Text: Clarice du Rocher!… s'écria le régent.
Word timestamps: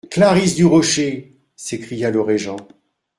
Clarice 0.09 0.55
du 0.55 0.65
Rocher!… 0.65 1.37
s'écria 1.55 2.09
le 2.09 2.21
régent. 2.21 2.57